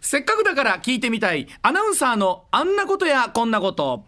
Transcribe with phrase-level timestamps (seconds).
[0.00, 4.04] せっかくだから聞いてみたいアナウンサーのあんなことやこんなこと。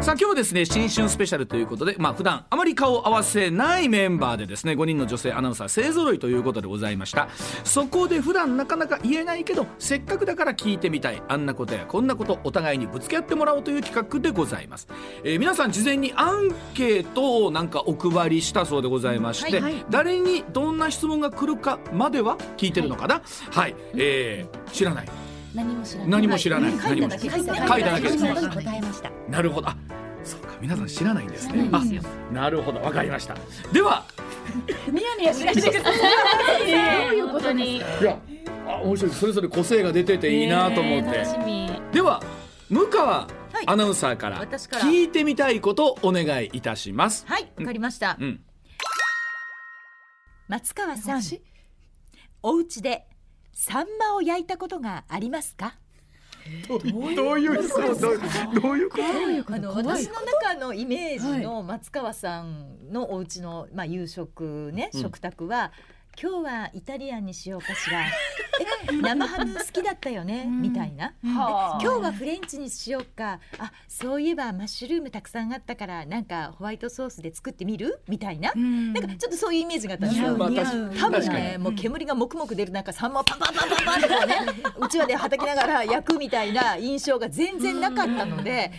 [0.00, 7.28] さあ今日ですね新春スペシャルということでまあ普段あまり顔を合わせないメンバーでですね5人の女性アナウンサー勢ぞろいということでございました。
[7.64, 11.22] そこで普段なかなか言えないけどせっかくだから聞いてみたい。
[11.28, 14.88] あんなことやこんなことお互いにぶつけ合ってもらおうという企画でございます、
[15.22, 19.84] えー皆さん事前にアンケートをなんかお配りしたそうでございまして、はいはい。
[19.90, 23.20] 誰にどんな質問が来るかまでは聞いてるのかな？
[23.50, 25.08] はい、えー知らない
[25.54, 26.10] 何も知らない。
[26.10, 27.30] 何も知らない、書いただけ。
[27.30, 28.08] 書いただけ。
[28.10, 29.10] 答えました。
[29.28, 29.68] なるほど。
[29.68, 29.76] あ
[30.24, 31.70] そうか皆さん知らないんですね。
[32.32, 33.34] なるほどわかりました。
[33.72, 34.04] では
[34.90, 35.94] ニヤニヤしないでください。
[37.08, 38.18] どういうことにいや
[38.66, 39.12] あ面白い。
[39.12, 41.70] それぞれ個性が出てていいなと思って、楽しみ。
[41.92, 42.22] では
[42.68, 43.64] 向川はい。
[43.66, 48.16] アナウンサーから聞いてみたいことお願いいたします、はい、わかりました。
[48.20, 48.40] うん、
[50.46, 51.22] 松川さん、
[52.42, 53.06] お家で
[53.62, 55.74] サンマを焼いたことがありますか？
[56.66, 56.76] ど
[57.32, 58.18] ういう質問どう
[58.58, 59.54] どういうこと？
[59.54, 65.00] あの私の中のイメージの松川さんのお家のまあ夕食ね、うん。
[65.02, 65.72] 食卓は
[66.22, 68.02] 今日はイタリアンにしようかしら。
[68.90, 71.14] え生ハム好きだったよね、みたいな。
[71.24, 73.40] え今日はフレンチにしようか。
[73.58, 78.02] あ、そういえばマッシュルームたくさんあったからなんかホワイトソースで作ってみる？
[78.06, 78.52] みたいな。
[78.54, 78.60] な
[78.92, 80.90] んかちょっとそういうイメージがあったんですよ。
[81.00, 84.36] 多分ね、もう煙がもくもく出る中、サンマをパンパンパンパンパンってこうね、
[84.78, 88.72] うちわではたきながら焼くみたいな印象が全然なかったので、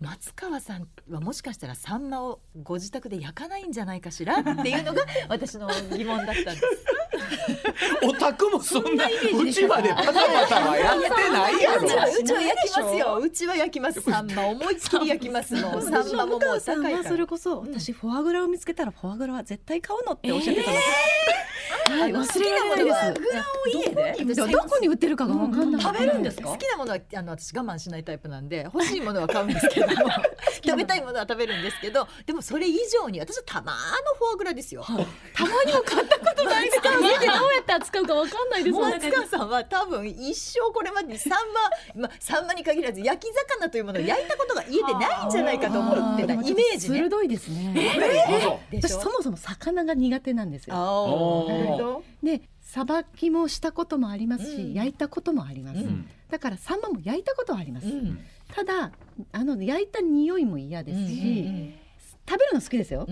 [0.00, 6.58] 松川さんはもしかしたらサンマをご自宅で焼かないんじゃないかしらっていうのが私の疑問だったんです。
[8.02, 10.12] お宅もそんなうちわでパタパ
[10.48, 13.20] タはやってないやうちはろうちは焼きますよ。
[13.22, 14.00] うちは焼きます。
[14.00, 15.82] サンマ思いっきり焼きますもん。
[15.82, 16.96] サンマももう高いから。
[16.98, 17.26] はそれ。
[17.28, 20.76] こそ私フォアグラを見つけたらフォアグラは絶対買うのっておっしゃってたの。
[21.88, 23.20] で、はい、忘れられないです。
[23.20, 24.34] グラを家で。
[24.34, 26.48] どどこに売ってるかが分かんない、食べるんですか？
[26.48, 29.94] 好きなものはあの私我慢しないタイプなんで欲しいものは買うんですけども。
[30.64, 33.78] 食べたいものは食べるんですけどでもそれ以上に私はたまの
[34.18, 34.98] フォアグラですよ、たま
[35.64, 36.80] にも買ったことないです
[37.16, 41.32] から家でどうやって扱うかわかんないですもん松川さんは多分一生これまでにサン
[41.94, 46.98] マ、まあ、サンマに限らず焼き魚というものを焼いたことが家でないんじゃないかと思ってたイメージね。
[46.98, 47.74] 鋭いですね。
[47.76, 48.98] あそうでしょ？
[48.98, 52.02] 私そもそも魚が苦手なんですよ。
[52.22, 54.74] でさばきもしたこともありますし、うん。
[54.74, 56.06] 焼いたこともあります、うん。
[56.30, 58.18] だからサンマも焼いたことはあります、うん。
[58.52, 58.92] ただ
[59.32, 61.74] あの焼いた匂いも嫌ですし、
[62.28, 63.06] 食べるの好きですよ、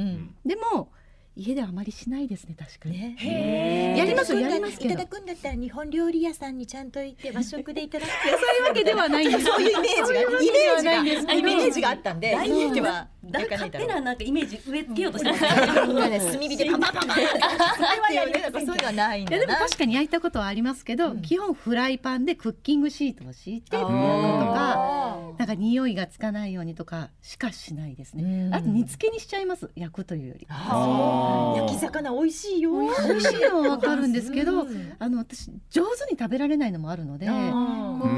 [0.44, 0.88] でも
[1.36, 3.94] 家ではあまりしないですね確かに、ね。
[3.96, 4.94] やりますいただくんだやりますけど。
[4.94, 8.10] いただくんだったら日本料理屋さんにちゃんと行って和食でいただく。
[8.10, 9.44] そういうわけではないんです。
[9.44, 12.32] そういうイメージがイメージがイメージがあったんで。
[12.32, 15.42] 大家では勝手ななんかイメージ植え付けようとしてます。
[15.42, 18.14] 炭火でパンパンパンパンって。
[18.14, 21.22] いうねなんかそういうのはないんいやでも確かに焼いたことはありますけど、うん。
[21.22, 23.88] 基本フライパンでクッキングシートを敷いてとー。
[23.88, 28.54] かなんか匂いがつかないようにとかしかしないですね、うん。
[28.54, 29.70] あと煮付けにしちゃいます。
[29.74, 30.46] 焼くというより。
[30.48, 31.25] あ
[31.56, 32.72] 焼き魚美味しいよ。
[32.72, 34.92] 美味しいのはわかるんですけど、うん。
[34.98, 37.32] あの私上手に食べられないのもあるので、こ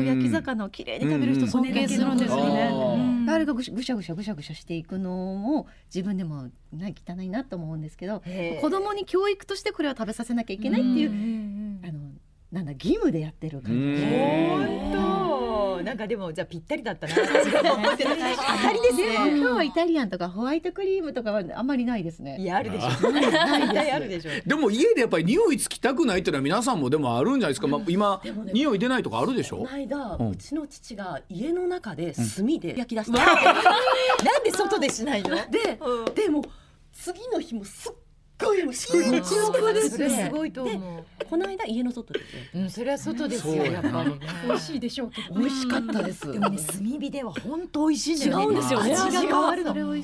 [0.01, 2.71] う焼き魚をきれいに食べる人尊敬するんですよね。
[2.73, 3.31] うん。
[3.31, 8.23] あれがぐしぐしゃぐしゃぐしゃぐしゃしていくのを自分でもね汚いなと思うんですけど
[8.61, 11.11] 子供に教育としてこれは食べさせなきゃいけないっていう、
[11.85, 11.99] あの
[12.53, 13.79] なんだ義務でやってる感じ。
[13.79, 13.95] うん。
[13.97, 14.49] で。
[14.49, 15.18] 本当
[15.83, 17.15] なんかでもじゃあぴったりだったな。
[17.15, 17.29] 当た
[18.73, 22.37] りですね今日はイタリアンとかホワイトクリームとかはあんまりないですね。
[22.41, 23.11] いやあるでしょ。
[23.11, 24.31] ない大です体あるでしょ。
[24.47, 28.21] でも家でやっぱり匂いつきたくないっていうのは皆さんもでもあるんじゃないですか、まあ、今
[28.53, 29.59] 匂い出ないとかあるでしょ？
[29.59, 30.31] この間、うん。
[30.31, 33.19] うちの父が家の中で炭で焼き出した。
[33.25, 35.31] なんで外でしないの？
[35.51, 36.15] で、うん。
[36.15, 36.45] でも
[36.93, 37.93] 次の日もすっ
[38.39, 42.21] ごい虫が一億ですそれすごいと思この間家の外で、
[42.55, 44.11] ううんそれは外ですよやっぱり。
[44.11, 45.39] ね美味しいでしょうけど。
[45.39, 46.33] 美味しかったです。
[46.33, 48.45] でもね炭火では本当美味しいんだよね。
[48.45, 49.75] 違うんですよね味が変わるの。
[49.75, 49.97] 同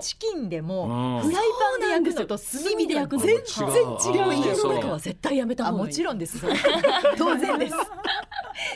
[0.00, 1.30] じチキンでもうん。
[1.30, 4.34] フライパンで焼くのと炭火で焼くの全全然然違う。
[4.34, 5.94] 家の中は絶対やめた方がいい。
[5.94, 6.38] ちろんです。
[7.16, 7.74] 当然です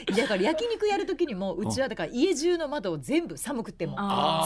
[0.16, 3.96] だから焼肉やる時にもうちはだから家中の窓を全部寒くても。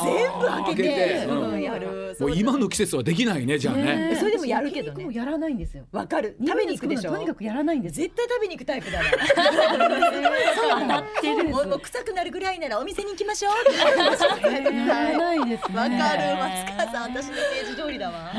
[0.05, 2.17] 全部開けてやる。
[2.19, 4.17] もう今の季節はできないねじゃあね。
[4.19, 5.03] それでもやるけどね。
[5.03, 5.85] 焼肉もやらないんですよ。
[5.93, 6.37] わかる。
[6.45, 7.13] 食べに行くでしょ。
[7.13, 7.97] とにかくやらないんです。
[7.97, 9.11] 絶対食べに行くタイプだな
[10.81, 13.53] 当たってるもうもう臭くなるぐらいならお店に行きましょう。
[13.75, 15.77] やらないですね。
[15.79, 16.37] わかる。
[16.37, 18.33] 松川さん私のイメージ通りだわ。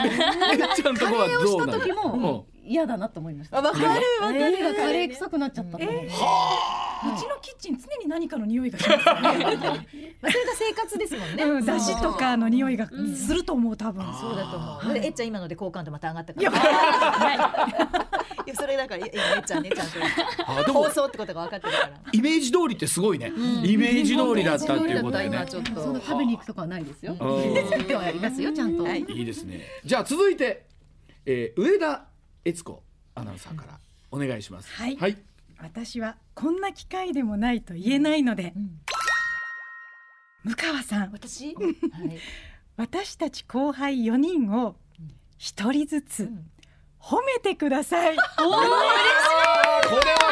[0.75, 3.57] ちゃんとこはカレーをしどうなのた時も嫌だなと思いました。
[3.57, 5.77] あわかるわかるカレーがカレー臭くなっちゃった。
[5.77, 9.85] うちのキッチン常に何かの匂いがしますそれが
[10.55, 11.43] 生活ですもんね。
[11.43, 14.03] うん、出汁とかの匂いがうんすると思う多分。
[14.13, 14.97] そうだと思う。
[14.97, 18.09] えっちゃん今ので好感度また上がったかいや ら。
[18.53, 21.91] それだからえっちゃんねちゃんと放送ってことが分かってるから。
[22.11, 23.31] イメージ通りってすごいね、
[23.63, 27.13] イメージ通りだったっていうことでね今ちょっとその食べに行くとかはないですよ。
[27.13, 28.83] うん作ってはいますよちゃんと。
[28.83, 30.65] はいいいですねじゃあ続いて、
[31.25, 32.05] えー、上田
[32.45, 32.83] 悦子
[33.15, 33.79] アナウンサーから
[34.11, 35.17] お願いしますはいはい、
[35.61, 38.79] 私はこんな機会でもないと言えないので、うん
[40.43, 41.53] 向川さん私？
[41.53, 41.77] はい。
[42.75, 44.75] 私たち後輩4人を
[45.37, 46.49] 一人ずうつん
[46.99, 48.15] 褒めてください。
[48.15, 48.57] これは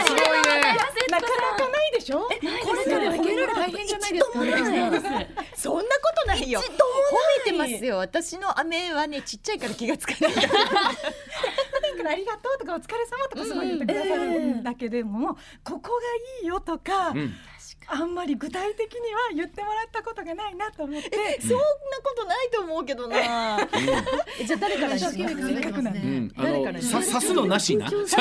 [0.04, 0.78] すごいね
[1.12, 2.22] なかなかないでしょ。
[2.22, 4.40] これから受けるの大変じゃないですか。
[5.56, 5.90] そんなこ
[6.24, 6.60] とないよ。
[6.60, 6.64] 褒
[7.46, 7.98] めてますよ。
[7.98, 10.34] 私の飴はねちっちゃいから気がつかない。
[11.92, 15.90] だからありがとうとかお疲れ様とかすごい言ってくださるんだけでも、ここが
[16.42, 17.34] いいよとか、うん。
[17.92, 21.42] あんまり具体的には言ってもらったことがないなと思って。
[21.42, 21.64] そんな
[22.04, 23.18] ことないと思うけどな。
[24.40, 24.98] えじゃあ誰から
[26.00, 27.90] うん、あ誰からすのなしな。
[27.90, 28.18] 刺す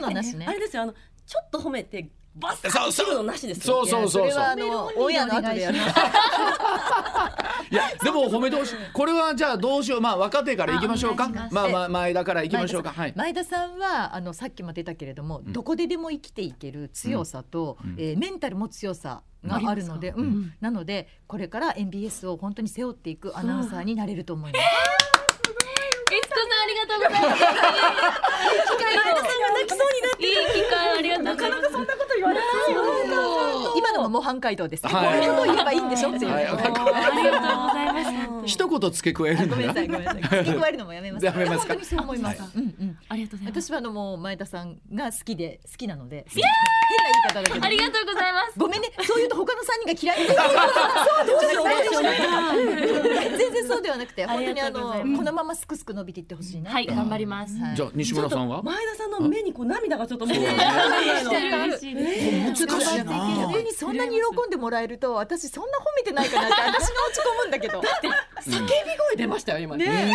[0.00, 0.46] のなしね。
[0.46, 0.52] あ。
[0.52, 0.94] れですよあの
[1.26, 3.06] ちょっと褒めてバッそうそう。
[3.06, 3.84] 切るのなしですよ。
[3.86, 4.26] そうそうそうそう。
[4.26, 5.78] いやそれはあのオンエアの後でやる。
[7.68, 8.74] いやでも褒めてほしい。
[8.92, 10.00] これはじゃあどうしよう。
[10.02, 11.28] まあ若手からいきましょうか。
[11.50, 12.92] まあまあ前田からいきましょうか。
[12.92, 13.14] はい。
[13.16, 17.94] 前田さんはあのさっきも出たけれども、どこででも生きていける強さと、うん。
[17.98, 20.52] えーメンタルも強さがあるので、うん。
[20.60, 24.95] なのでこれから MBS を本当に背負っていくアナウンサーになれると思います。
[26.66, 27.42] ありがとうございます。
[27.42, 29.16] いい機会を。
[29.56, 31.72] 泣きそうになっていい機会をありがとうございます。
[31.72, 32.82] そんなこと言われますよ。
[33.04, 33.45] 今
[33.96, 34.86] のも模範解答です。
[34.86, 36.10] はいこういうことを言えばいいんでしょ？
[36.10, 36.32] っていう。
[36.32, 37.02] はいありがとうござい
[37.92, 38.46] ます。
[38.46, 40.22] 一言付け加えるんだごめんなさいごめんなさい。
[40.22, 41.26] 付け加えるのもやめます。
[41.26, 41.74] やめますか？
[41.74, 42.42] 本当にそう思います。
[42.42, 42.98] はうんうん。
[43.08, 43.64] ありがとうございます。
[43.64, 46.26] 私はあのもう前田さんが好きで好きなので。
[46.28, 46.48] 変な
[47.34, 47.66] 言い方だけど。
[47.66, 48.58] ありがとうございます。
[48.58, 50.50] ごめんね、そう言うと他の三人が嫌いになる。
[51.16, 51.64] そうどうしよう
[53.38, 56.70] 全然そうではなくて、本当にあのこのまますくすく伸びていってほしいな。
[56.70, 57.56] はい、頑張ります。
[57.58, 58.62] はいじゃあ西村さんは？
[58.62, 60.26] 前田さんの目にこう涙がちょっと。
[60.26, 60.44] 難しい
[63.04, 63.12] な
[63.86, 67.80] そんなに喜んでもらえると、私そんな褒めてないかなって 私が落ち込むんだけど。
[67.80, 68.66] 叫び
[68.98, 70.12] 声出ましたよ今ね。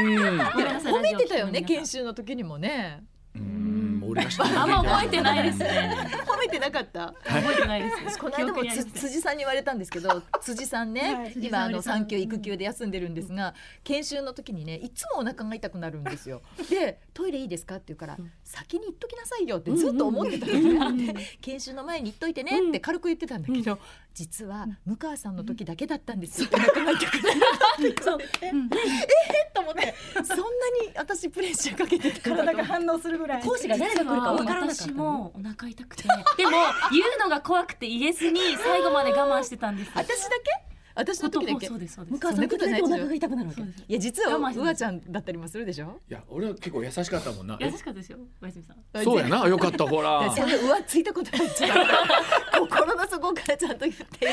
[0.83, 3.01] 褒めてたよね、研修の時にもね。
[3.35, 4.03] うん。
[4.05, 4.59] 俺が知ってる。
[4.59, 5.95] あんま覚えてないですね。
[6.41, 7.13] 褒めてなかった？
[7.23, 8.17] 覚えてないです。
[8.17, 11.33] この間も辻さんに言われたんですけど辻さんね、はい。
[11.39, 13.53] 今あの産休育休で休んでるんですが
[13.83, 16.41] 研修の時にねいつもお腹が痛くなるんですよ。
[16.69, 17.75] でトイレいいですか？
[17.75, 23.79] って言うから、先に言っときなさいよってずっと思ってたのね、で 研修の前に言っといてねって軽く言ってたんだけど、
[24.13, 26.49] 実は向川さんの時だけだったんですよ。
[26.53, 27.37] お腹が痛くなる
[27.81, 29.93] えええと思って
[30.23, 30.47] そんなに
[30.95, 33.43] 私プレッシャーかけて体が反応するぐらい。
[33.43, 36.03] 講師が誰が来るかわからなかった私もお腹痛くて、
[36.37, 36.51] でも
[36.91, 39.91] 言うのが怖くて言えずに最後まで我慢してたんです。
[39.93, 40.71] 私だけ？
[40.93, 41.67] 私の時だけ？
[41.67, 42.13] そうですそうです。
[42.13, 42.19] 向。
[42.19, 43.61] 川さんの時だけお腹が痛くなるわけ。
[43.61, 45.99] いや実はうわちゃんだったりもするでしょ？
[46.09, 47.57] いや俺は結構優しかったもんな。
[47.61, 49.03] 優しかったですよ、小泉さん。
[49.03, 50.29] そうやなよかったほら。
[50.31, 51.47] それ浮ついたことない
[52.59, 54.31] 心の底からちゃんと言ってよ。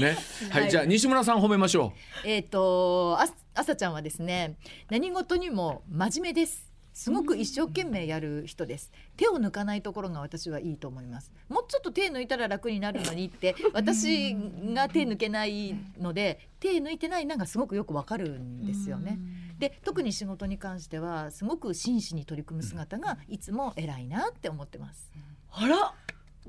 [0.00, 0.16] ね。
[0.50, 0.68] ははい。
[0.68, 1.92] いじゃあ西村さん褒めましょ
[2.24, 4.56] えっとああさちゃんはですね
[4.90, 8.92] 何事にも真面目ですすごく一生懸命やる人です。
[9.16, 11.32] 手を抜かないところが私はいいと思います。
[11.48, 19.18] もうちょっと手抜いたら楽になるのにって私が手抜けないので手抜いてないのがすごくよくわかるんですよね。
[19.58, 25.10] で特に仕事に関してはすごく真摯に取り組む姿がいつも偉いなって思ってます。
[25.50, 25.94] あら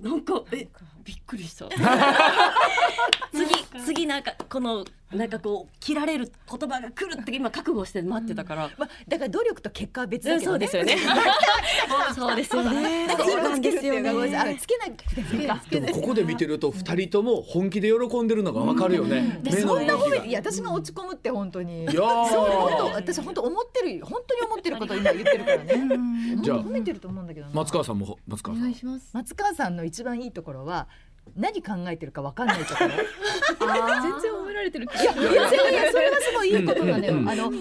[0.02, 0.68] なんかえ
[1.04, 1.70] びっくりした。
[3.32, 10.68] 次次なんかこのなんかこう切られる言葉が来るって今覚悟して待ってたから、まあ、だから努力と結果は別だけどね。
[10.68, 11.14] そうですよね。
[12.16, 13.08] そうですよね。
[13.08, 15.64] なんかそうなんですよつけるっていうかごめんなさいねあつけなくてもいいか。
[15.66, 19.42] うでもここで見てると二人とも本気で喜んでるのがわかるよね。
[19.50, 21.84] そんな褒めいや私が落ち込むって本当に。
[21.84, 26.38] いやそう本当ー私本当思ってる本当に思ってることを今言ってるからね。
[26.42, 26.60] じゃあ。
[26.60, 27.54] 褒めてると思うんだけどな。
[27.54, 28.74] 松川さんも松川さん。
[28.74, 29.10] します。
[29.14, 30.88] 松川さんの一番いいところは
[31.36, 32.90] 何考えてるかわかんないところ。
[32.94, 37.14] 全然褒められてる気いやいやそれがすごいいいことなのよ。
[37.14, 37.52] うんあの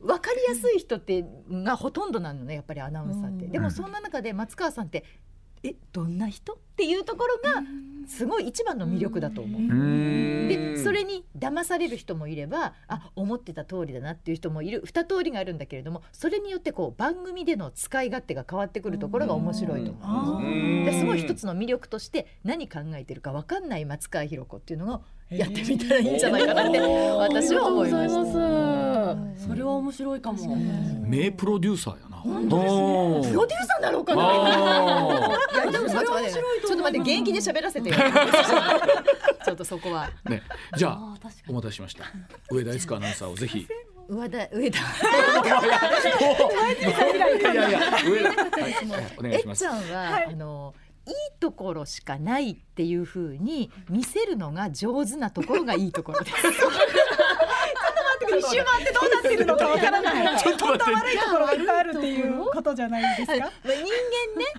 [0.00, 3.46] わかりやすい人ってがほとんどなのねやっぱりアナウンサーって。
[3.46, 5.04] でもそんな中で松川さんって
[5.62, 6.52] えどんな人？
[6.54, 7.62] っていうところが
[8.12, 10.48] すごい一番の魅力だと思う。
[10.48, 14.82] でそれに騙される人もいればあ思ってた通りだなっていう人もいる。
[14.84, 20.42] 二通りがあるんだけれどもそれによってこう番組での使い勝手が変わってくるところが面白いと思う。
[20.84, 25.00] ですごい一つの魅力として何考えてるか分かんない松川博子っていうのが
[25.38, 28.24] やってみたらいいんじゃないかなって私は思いました。
[29.36, 29.46] す。
[29.48, 30.56] それは面白いかも。
[30.56, 32.16] 名プロデューサーやな。
[32.16, 34.22] 本プロデューサーなのかな。
[34.22, 37.96] あいやでもそれは面白いちょっと待って元気で喋らせてよ。
[39.44, 40.10] ちょっとそこは。
[40.26, 40.42] ーね。
[40.76, 40.98] じゃあ
[41.48, 42.04] お待たせしました。
[42.50, 43.66] 上田悦子アナウンサーをぜひ。
[44.08, 44.78] 上田上田。
[44.82, 44.82] い
[46.82, 48.28] やいやいや上田。
[48.28, 49.16] はい。
[49.18, 49.64] お願いします。
[49.64, 50.74] えっちゃんは、あの
[51.06, 56.36] いいところしかないっていう風に見せるのが上手なところがいいところです。
[58.24, 60.38] 一周回ってどうなってるのかわからない。
[60.38, 60.92] ちょっと待って。
[60.92, 63.38] 悪いところがいっぱいあるっていうことじゃないですか？
[63.40, 63.86] まあ人間ね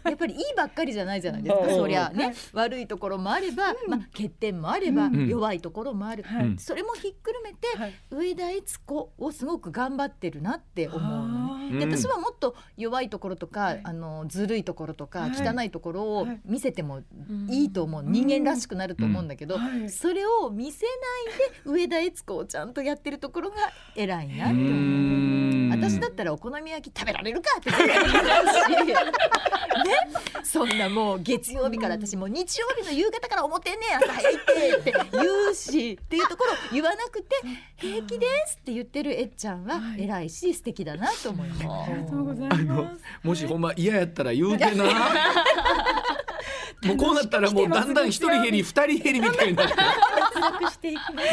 [0.03, 1.69] やっぱりいいばっかりじゃないじゃないですか。
[1.69, 5.27] そりゃね悪いところもあれば、まあ、欠点もあれば、ん。
[5.27, 6.55] 弱いところもある、はい。
[6.59, 7.93] それもひっくるめて、はい。
[8.11, 11.42] 上田悦子をすごく頑張ってるなって思うの。
[11.42, 11.42] ね。
[11.71, 11.91] でうん。
[11.97, 15.31] 私はもっと弱いところとか、あのずるいところとか、はい。
[15.31, 16.41] 汚いところをはい。
[16.45, 17.01] 見せても
[17.49, 19.89] いいと思う、人間らしくなると思うんだけど、はい。
[19.89, 23.55] それを見せないで上田悦子をちゃんとやってるところが
[23.95, 24.63] 偉いなって思う。
[24.63, 25.69] うん。
[25.71, 28.93] 私だったらお好み焼き食べられるかって絶対言うし
[29.83, 29.93] ね。
[30.43, 34.37] そんなもう月曜日から私もう日曜日の夕方から思ってんねん朝早いっ
[34.83, 37.35] てって言うしっていうところ 言わなくて
[37.77, 41.52] 平気ですって言ってるえっちゃんは偉いし素敵だなと思います。
[41.61, 43.01] ありがとうございあのます。
[43.23, 44.83] もしほんま嫌やったら言うてな
[46.83, 49.85] もうこうなったらもうだんだん一人減り二人減りみたいになっても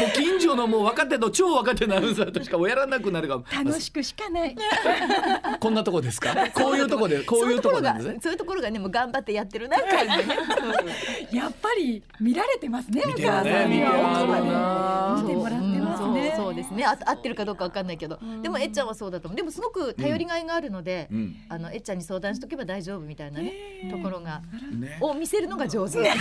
[0.07, 4.55] う近所のもう若手の超若手のアナウンサーとしかやらなくなるかも楽しくしかない。
[5.59, 6.33] こんなとこですか？
[6.53, 9.89] こういうとこで こういうとこなんですねそういうところがねもう頑張ってやってるな感
[10.21, 10.35] じね。
[11.33, 13.03] やっぱり見られてますね。
[13.05, 14.43] 見てるね見てるな見てもらってます
[16.81, 16.85] ね。
[17.05, 18.19] 合ってるかどうかわかんないけど。
[18.41, 19.37] でもえっちゃんはそうだと思う。
[19.37, 21.35] でもすごく頼りがいがあるので、うん。
[21.49, 23.53] あのえっちゃんに相談しとけば大丈夫みたいなね、
[23.91, 24.41] ところが
[24.73, 24.97] ね。
[24.99, 25.99] を見せるのが上手。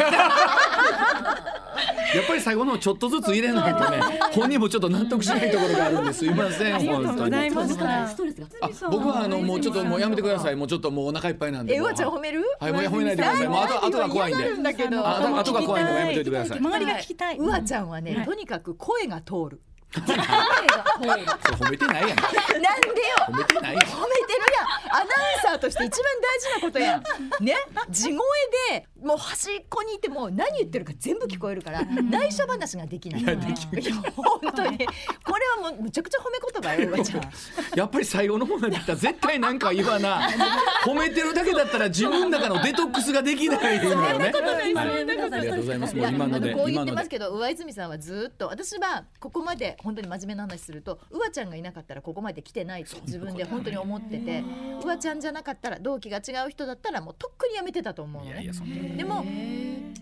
[2.14, 4.00] やっぱり最後のちょっとずつ入れないとね
[4.34, 6.18] 本人もちょっと納得しないところがあるんです。
[6.20, 7.50] すいません本当に。
[8.90, 10.56] 僕はあのもうちょっともうやめてください。
[10.56, 11.74] もうちょっともうお腹いっぱいなんで。
[11.74, 12.42] えうわちゃん褒める？
[12.58, 13.48] はいもう褒めないでください。
[13.48, 14.44] もうあとあとが怖いんで。
[14.44, 17.36] あとが怖いんでやめといてください周りが聞きたい。
[17.38, 19.60] うわちゃんはね、とにかく声が通る。
[19.92, 20.04] そう
[21.56, 22.16] 褒めてないやん。
[22.16, 23.16] なんでよ。
[23.26, 23.82] 褒めてないやん。
[23.82, 24.96] 褒めてるやん。
[24.96, 25.08] アナウン
[25.42, 27.02] サーとして一番大事なことやん。
[27.44, 27.56] ね、
[27.90, 28.18] 地声
[28.70, 33.22] でもう端っこにいても何言ってるか全部聞こえるから内緒話ができない。
[33.22, 33.36] いや
[34.14, 34.78] 本当に。
[35.24, 37.22] これはもうむちゃくちゃ褒め言葉ようわちゃん。
[37.76, 40.28] やっぱり最後の方になってきたら絶対なんか言わな。
[40.84, 44.30] 褒めてるだけだったら自分の中のデトックスができないのよね。
[44.32, 44.76] はい。
[44.76, 45.96] ありがとうございます。
[45.96, 54.44] もう今のでこう言ってますけど上泉さんはずっと私はここまで本当に真面目な話するとうわちゃんがいなかったらここまで来てないと自分で本当に思ってて
[54.82, 58.34] うわちゃんじゃなかったら同期が違う人だったらもうとっくにやめてたと思うのね。
[58.34, 59.24] いやいやそんなでも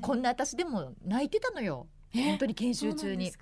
[0.01, 1.87] こんな私でも泣いてたのよ。
[2.13, 3.33] 本当に研修中に。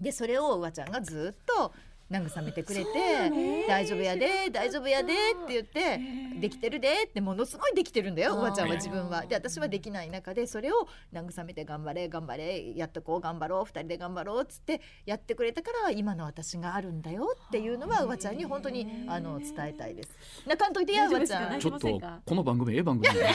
[0.00, 1.72] でそれをうわちゃんがずっと
[2.10, 2.90] 慰めてくれて
[3.66, 5.12] 「大丈夫やで大丈夫やで」
[5.44, 6.00] って言って
[6.40, 9.26] 「できてるで」ってものすごいできてるんだようわちゃんは自分は。
[9.26, 20.10] で私はできない中でそれを慰めて「頑張れ頑張れやっとこう頑張ろう二人で頑張ろう」っつってやってくれたから今の私があるんだよっていうのはうわちゃんに本当にあの伝えたいです。
[20.46, 21.60] 泣かんといてやうわちゃん。
[21.60, 23.34] ちょっとこの番組ええ番組だね。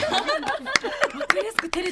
[1.20, 1.90] わかりやすく照れ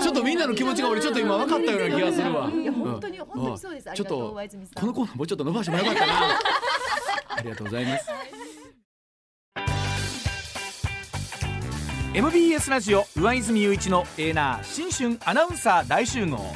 [0.00, 2.50] ちょっとみんなの気持ちが俺ちょっと今分かったような気がするわ。
[2.50, 3.90] いやうん本当に本当にそうです。
[3.94, 4.36] ちょっと。
[4.74, 6.38] このコーナーもうちょっと伸ばしてもよかったな。
[7.36, 8.06] ありがとうございます。
[12.12, 16.54] MBS ラジオ上泉雄一のエーナー新春アナウンサー大集合。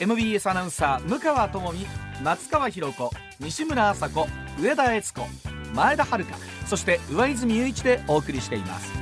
[0.00, 1.86] MBS アナウンサー向川智美
[2.22, 4.26] 松川博子西村麻子
[4.58, 5.26] 上田悦子
[5.74, 6.24] 前田遥
[6.66, 8.92] そして上泉雄一でお送りしています。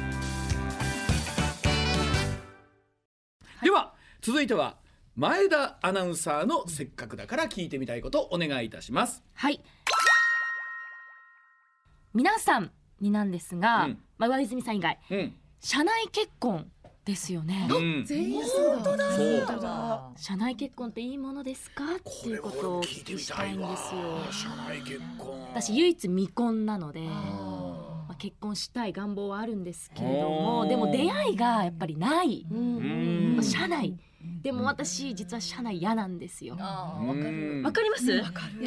[3.63, 4.77] では続いては
[5.17, 9.23] 前田アナウンサーのせっかくだから聞いてみたいことをお願いいたします。
[9.35, 9.61] はい。
[12.13, 13.99] 皆さんになんですが、うん。
[14.19, 15.35] まあ、上泉さん以外うん。
[15.61, 16.69] 社内結婚
[17.05, 17.69] ですよね。
[17.71, 18.05] うん。
[18.05, 19.13] 全員そうだ。
[19.13, 20.11] そうだ。
[20.17, 21.85] 社内結婚っていいものですか？
[21.85, 21.89] っ
[22.23, 24.19] ていうことをお聞きしたいんですよ。
[24.33, 25.41] 社内結婚。
[25.51, 27.84] 私唯一未婚なのであ
[28.15, 33.35] まあ、結婚したい願望はあるんですけれどもでも出会いがやっぱりない、うん。
[33.37, 33.99] まあ社内。
[34.43, 36.55] でも私実は社内嫌なんですよ。
[36.55, 37.61] わかる。
[37.61, 38.23] んわかります、いや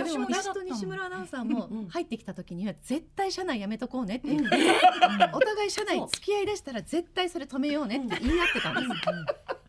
[0.06, 4.28] でも私と西村アナウンサーも入ってきた時には絶対社内やめとこうねって。
[4.28, 4.56] 言って、
[5.34, 8.88] お互い社内付き合いだしたら絶対それ止めようねって言い合ってたんです、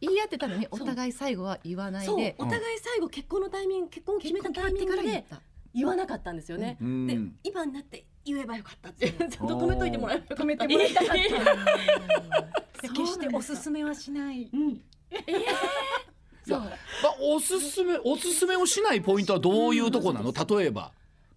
[0.03, 2.35] 言い合ってたのにお互い最後は言わないで。
[2.39, 5.25] お互い最後結婚のタイミング結婚を決めたタイミングで
[5.73, 6.77] 言わなかったんですよね。
[6.83, 7.07] うん。
[7.07, 10.43] で今になって言えばよかったって ちゃんと止めといてもらえばよかった。
[10.45, 12.79] 止めてもらいたかった。
[12.87, 14.49] そう決しておすすめはしない。
[14.53, 14.71] うん。
[14.71, 14.81] い
[16.47, 16.71] やまあ、
[17.21, 20.33] おすすめおすすめをしないポイントはどういうとこなの？
[20.59, 20.93] 例えば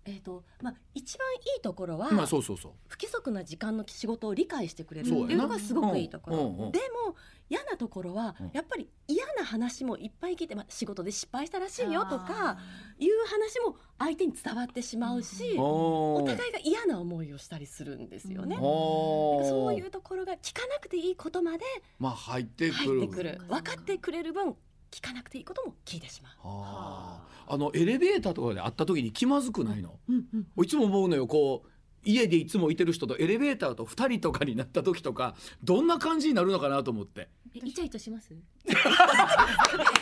[0.06, 2.72] えっ、とまあ一番いいところは、まあそうそうそう。
[2.88, 6.72] 不規則な時間の仕事を理解してくれるっていうのがすごくいいところ、うんうんうん。
[6.72, 7.16] でも
[7.50, 8.52] 嫌なところはうん。
[8.54, 12.58] やっぱり嫌な話もいっぱい聞いて、まあ、仕事で失敗したらしいよとか
[12.98, 18.58] いう話も相手に伝わってしまうし、おお互いが嫌な思いをしたりするんですよね。
[18.60, 21.66] おそういうところが聞かなくていいことまで
[22.00, 23.42] まあ入ってく入るってくる。
[23.48, 24.56] 分かってくれる分
[24.92, 26.48] 聞かなくていいことも聞いてしまう。
[26.48, 27.54] はあ。
[27.54, 27.58] あ。
[27.58, 30.64] のエレベーターとかで会った時に気まずくないの、うんうん。
[30.64, 31.70] いつも思うのよこう
[32.04, 37.30] 家でいつもいてる人とエレベーターと2人とかになった時とかどんな感じになるのかなと思って。
[37.54, 38.34] えイチャイチャします？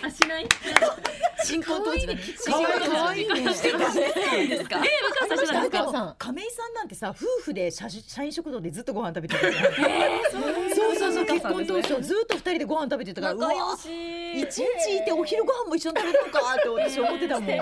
[0.04, 0.48] あしない？
[1.44, 2.20] 新婚当時のか
[2.58, 3.54] わいいかわいいね。
[3.54, 4.48] してたね。
[4.48, 4.80] ですか。
[4.80, 4.90] あり
[5.30, 17.50] ましたなんかでも亀井さんなんてさ夫婦で社社員食堂でずっとご飯食べてたからそうそうそう結婚当初ずっと二人でご飯食べてたからうわしい一日いてお昼ご飯も一緒に食べるのかって私思ってたもん。
[17.50, 17.60] そう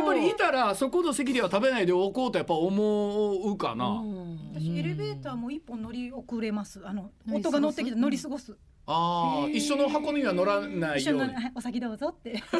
[0.00, 4.02] やっぱりいたらそこの席では食べないでおこうとやっぱ思うかな、
[4.54, 6.80] 私エレベーターも一本乗り遅れます。
[6.84, 8.56] あの夫が乗ってきて乗り過ごす。
[8.86, 12.38] ああ一緒の箱には乗らない一緒ようににはいお先どうぞって。
[12.50, 12.56] は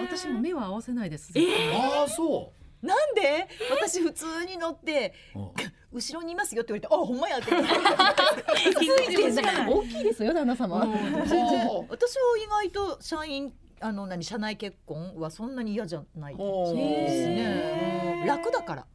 [0.00, 1.32] い、私も目は合わせないです。
[1.74, 2.52] ああそ
[2.82, 3.48] なんで？
[3.70, 5.14] 私普通に乗って
[5.92, 7.46] 後ろにいますよって言われてあほんまやって。
[8.74, 10.76] ついてな い大きいですよ旦那様。
[10.76, 13.52] 私は意外と社員
[13.82, 18.24] あの何社内結婚はそんなに嫌じゃないですね、う。
[18.24, 18.86] ん楽だから。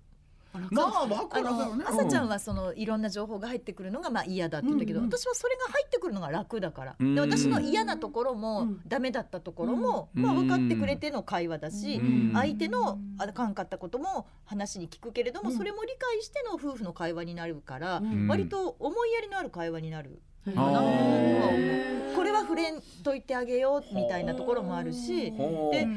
[0.72, 1.48] まあわかある
[1.86, 7.16] 朝ちゃんはそのいろんな情報が入ってくるのがまあ嫌だって言ったけど、うんうん私はそれが入ってくるのが楽だから、うん。
[7.16, 8.82] で私の嫌なところも、うん。
[8.88, 10.24] ダメだったところも、うん。
[10.24, 12.32] まあ、分かってくれての会話だし、うん。
[12.34, 15.58] 相手のあかんかったことも話に聞くけれども、うん。
[15.58, 18.28] それも理解しての夫婦の会話になるから、ん。
[18.28, 20.22] 割と思いやりのある会話になる。
[20.56, 22.12] あかなとは思ー。
[22.12, 25.32] うこれは触れんといてあげようみたいなところもあるし
[25.72, 25.88] で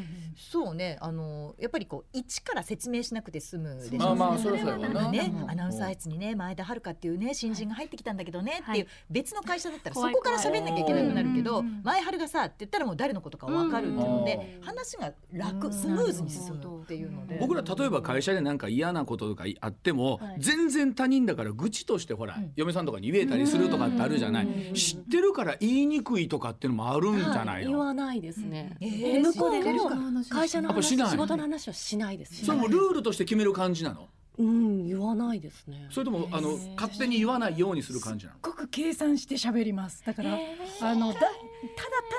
[0.40, 0.96] そうね。
[1.00, 3.98] あのやっぱりこう一から説明しなくて済むでしょ。
[3.98, 5.10] まあまあそりゃそうやわな。
[5.10, 5.50] ねう、ん。
[5.50, 14.66] アナウンサー室にね前田遥っていうね新人が入ってきたんだけどねってはいいう別の会社だったらそこから喋んなきゃいけなくなるけど前春がさって言ったらもう誰のことか分かるっていうのでうん。
[14.66, 17.36] 話が楽スムーズに進むっていうので。
[17.38, 20.36] 僕ら例えば会社でなんか嫌なこととかあっても、はい。
[20.38, 22.52] 全然他人だから愚痴としてほら、うん。
[22.56, 24.74] 嫁さんとかに言えたりするとかってあるじゃない、うん。
[24.74, 28.76] 知ってるから言いにくいとかっていうのもあるんじゃないの、言わないですね。
[28.80, 29.94] 向こう知ってるか。
[29.94, 32.46] も会社の話、仕事の話はしないです。
[32.46, 34.08] それもルールとして決める感じなの？
[34.38, 35.88] うん、言わないですね。
[35.90, 38.38] それともあの勝手に言わないようにする感じなの？
[38.42, 40.38] すごく計算して喋りますだから
[40.80, 41.26] あのだただ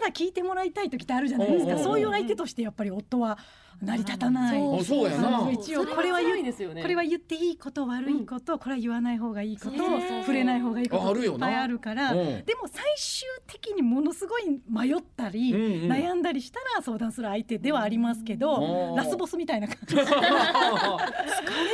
[0.01, 1.79] ただ聞いてもらいたい時ってあるじゃないですか。
[1.79, 3.39] そういう相手としてやっぱり夫は
[3.81, 4.61] 成り立たない。
[4.61, 5.49] あそうやな。
[5.51, 6.81] 一応これは言ですよね。
[6.81, 10.21] これは言っていいこと悪いこと、これは言わない方がいいことそうそうそう。
[10.21, 12.45] 触れない方がいいこといっぱいあるからうん。
[12.45, 15.91] でも最終的にものすごい迷ったり、うんうん。
[15.91, 18.95] 悩んだりしたら相談する相手ではありますけど、うん。
[18.95, 19.95] ラスボスみたいな感じ。
[19.95, 20.05] 疲れ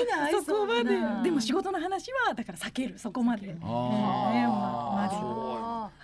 [0.06, 1.00] ないそこまで。
[1.00, 1.32] なで。
[1.32, 2.98] も仕事の話はだから避ける。
[2.98, 3.48] そこまで。
[3.48, 5.57] ねあままずあ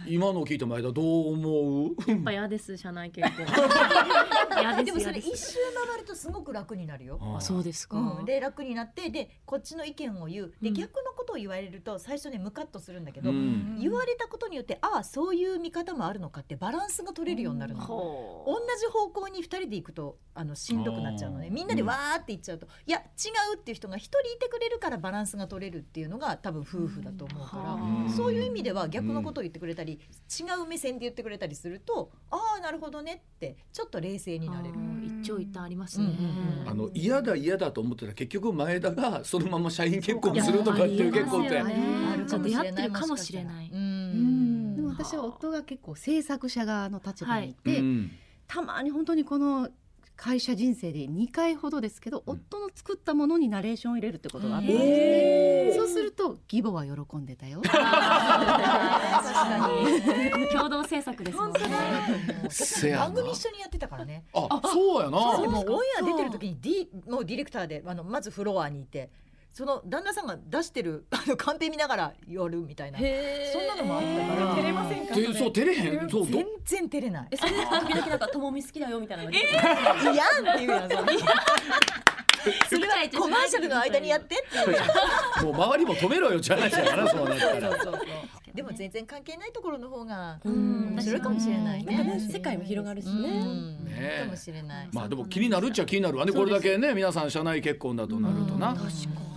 [0.07, 2.11] 今の聞いた前田どう思う？
[2.11, 3.45] やっぱ嫌です社内結婚
[4.61, 7.19] 嫌ですでもそれ一周回るとすごく楽になるよ。
[7.21, 7.97] あそうですか。
[7.97, 10.53] うん、で楽になってでこっちの意見を言う。
[10.61, 10.73] で、うん。
[10.73, 13.77] 逆のことを言われると最初ねムカッとするんだけど、うん。
[13.79, 17.85] 言われたことによってああそういう見方もあるのかってバランスが取れるようになるの。
[17.87, 21.47] 同じ方向に2人で行くとあのしんどくなっちゃうのね。
[21.47, 21.53] あー。
[21.53, 23.01] みんなでわーって言っちゃうと、いや違
[23.53, 28.09] うっていう人が1人いてくれるからバランスが取れるっていうのが多分夫婦だと思うから、うん。
[28.09, 34.75] そういう意味では逆のことを言ってくれたり、違う目線で言ってくれたりするとああなるほどねってちょっと冷静になれる。
[35.21, 36.05] 一長一短ありますね。
[36.05, 36.69] うんうんうん。
[36.69, 42.63] あの嫌だ嫌だと思ってたら結局前田がそのまま社員結婚するとかっていう結婚っていやありますよねあるかもしれない。
[42.63, 43.69] 出会ってるかもしれない。
[43.71, 44.75] うん。
[44.75, 48.11] でも私は夫が結構制作者側の立場にいて、うん。
[48.47, 49.69] たまに本当にこの
[50.15, 55.75] 会社人生で2回ほどですけど、夫の作ったものにナレーションを入れるってことがあって、へー。
[55.75, 57.61] そうすると義母は喜んでたよ。
[60.51, 61.59] 共同制作ですもんね。
[62.95, 64.23] 番組一緒にやってたからね。
[64.33, 65.41] あそうやな。
[65.41, 69.09] でもオンエア出てる時に D もうディレクターであのまずフロアにいて
[69.53, 72.97] その旦那さんが出してる あのカンペ見ながらやるみたいな。
[72.97, 74.55] そんなのもあったから。
[74.55, 75.15] 照れませんか？
[75.15, 76.09] でそう照れへん。
[76.09, 77.27] そうど全然照れない。
[77.29, 79.29] え、それで時々なんかともみ好きだよみたいなの。
[79.31, 80.97] いやんっていうやんそれ。
[82.87, 85.53] はコマーシャルの間にやってって言う。
[85.53, 87.61] もう周りも止めろよじゃないからそうなったら。
[87.61, 88.07] そうそうそう
[88.53, 90.93] でも全然関係ないところの方がうん。
[90.93, 92.19] 面白いかもしれないね。
[92.31, 93.13] 世界も広がるしね。
[93.13, 93.85] うん。
[93.85, 94.89] ねかもしれない。
[94.91, 96.31] まあでも気になるっちゃ気になるわね。
[96.31, 98.75] これだけね皆さん社内結婚だとなるとな。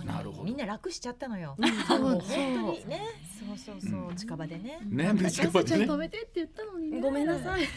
[0.05, 0.43] なるほど。
[0.43, 1.55] みんな楽しちゃったのよ。
[1.87, 3.01] 本当にね、
[3.39, 3.57] そう。
[3.57, 4.79] そうそう、近場でね。
[4.85, 7.01] ねめちゃくちゃね止めてって言ったのにね。
[7.01, 7.65] ごめんなさい。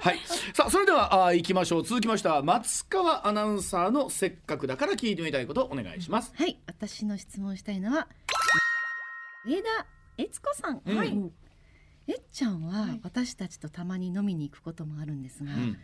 [0.00, 0.18] はい。
[0.54, 1.82] さあそれではあー行きましょう。
[1.82, 6.32] 続きましては松川アナウンサーのせっかくだから聞いてみたいことお願いします。
[6.34, 6.58] はい。
[6.66, 8.08] 私の質問したいのは
[9.48, 9.86] 上田
[10.18, 10.96] 悦子さん、うん。
[10.96, 11.18] はい。
[12.06, 15.78] えっちゃんは私たちとたまに飲みに行くこともあるんですが、うん。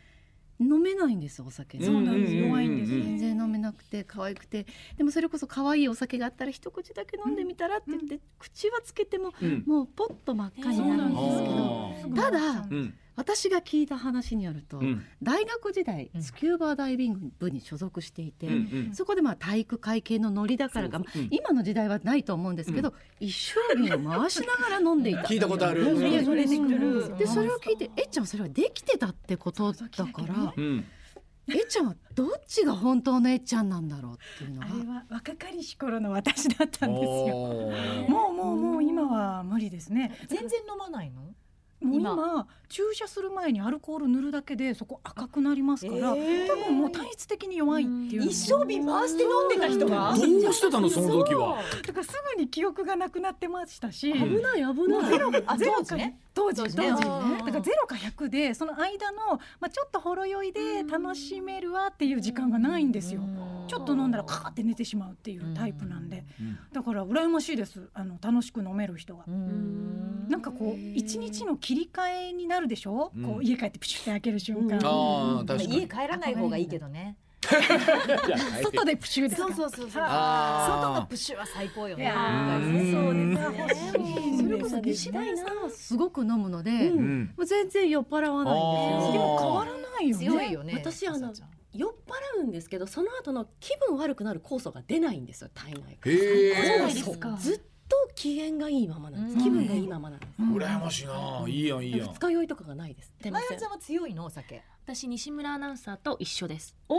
[0.60, 1.80] 飲めないんですお酒。
[1.82, 2.34] そうなんです。
[2.34, 2.90] 弱いんです。
[2.90, 4.66] 全然飲めなくて可愛くて。
[4.96, 9.64] でもそれこそ可愛いお酒があったら一口だけ飲んでみたらって言って、口はつけてもうん。
[9.66, 15.04] もうポッと真っ赤になるんですけど、ただうん私が聞いた話によると、うん。
[15.22, 16.22] 大学時代うん。
[16.22, 18.56] スキューバダイビング部に所属していて、うんう
[18.90, 18.94] ん。
[18.94, 21.22] そこでまあ体育会系のノリだからか、そうそう。
[21.22, 21.28] うん。
[21.30, 25.22] 今の時代はないと思うんですけど、一升瓶を回しながら飲んでいた。
[25.22, 30.84] 聞いたことあるうんうんでそれを聞いてえっちゃんはそれはできてたってことだからうん。
[31.46, 37.36] えっちゃんはどっちが本当のえっちゃんなんだろうっていうのあがれは若かりし頃の私だったんですよ。
[38.08, 40.16] もうもうもう今は無理ですね。
[40.28, 41.33] 全然飲まないの？
[41.84, 42.12] もう今。
[42.12, 46.46] 今注射する前にアルコール塗るだけでそこ赤くなりますから、えー。
[46.48, 50.14] 多分もう体質的に弱いっていう一升瓶回して飲んでた人が。
[50.16, 51.62] どうしてたのその時は。
[51.86, 55.10] だからすぐに記憶がなくなってましたし、危危ない危ない。
[55.10, 56.18] ゼロあゼロか当時ね。
[56.34, 63.20] 当時当時だからゼロか100でその間の、まあ、ちょっとほろ酔いで楽しめるわっていう時間がないんですよ。
[63.66, 66.58] ちょっと飲んだらカーって寝てしまうっていうタイプなんで、うん。
[66.72, 67.88] だから羨ましいです。
[67.94, 69.24] あの楽しく飲める人が。
[69.26, 69.30] う。
[69.30, 70.26] ん。
[70.28, 73.22] なんかこう一日の切り替えになるでしょ、うん。
[73.22, 74.78] こう家帰ってプシュって開ける瞬間、
[75.58, 77.16] 家帰らない方がいいけどね。
[78.62, 79.48] 外でプシュですか？
[79.48, 80.02] そうそうそうそう。
[80.02, 82.04] 外のプッシュは最高よね。
[82.04, 83.14] いやーそう
[83.68, 84.38] ですね。
[84.38, 85.62] それこそ西村さん。
[85.62, 87.34] はすごく飲むので、もうん。
[87.36, 88.62] う全然酔っ払わない
[88.96, 89.12] んですよ。
[89.12, 90.24] でも変わらないよね。
[90.24, 90.72] 強いよね。
[90.76, 91.34] 私あの
[91.74, 96.12] 酔っ払うんですけどその後の気分悪くなる酵素が出ないんですよ体内から。
[96.12, 99.36] へえじゃないですかずっと機嫌がいいままなんです。
[99.36, 100.32] うん気分がいいままなんです。
[100.42, 103.12] 羨ましいないいやんいいやん二日酔いとかがないです。
[103.30, 104.24] まやちゃんは強いの？
[104.24, 104.62] お酒。
[104.86, 106.76] 私西村アナウンサーと一緒です。
[106.90, 106.94] あ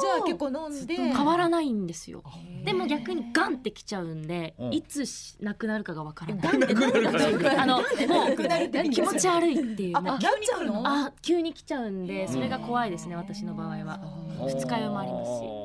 [0.00, 0.96] じゃあ結構飲んで。
[0.96, 2.24] 変わらないんですよ。
[2.64, 4.74] でも逆にガンってきちゃうんでうん。
[4.74, 6.42] いつしなくなるかがわからない。
[6.42, 10.82] ガンって何が違うあのもう気持ち悪いっていうあもうなっちゃうの？
[10.84, 14.00] あ急に来ちゃうんでそれが怖いですね私の場合は。
[14.40, 15.61] 二日酔いもありますし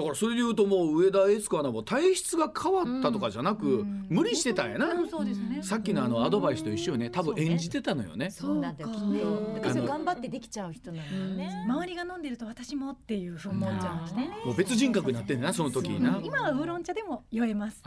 [0.00, 5.08] だからそれで言うともう上田悦子アナも体質が変わったとかじゃなく、無理してたんやな、うん。
[5.08, 5.62] そうですね。
[5.62, 7.10] さっきのあのアドバイスと一緒よね。
[7.10, 8.30] 多分演じてたのよね。
[8.30, 9.60] そうなんだよきっと。
[9.60, 9.80] だか。
[9.80, 11.64] 頑張ってできちゃう人なのよね。
[11.66, 14.30] 周りが飲んでると私もっていうふうに思っちゃうんですね。
[14.44, 16.18] もう別人格になってんなその時にな。
[16.22, 17.82] 今はウーロン茶でも酔えます。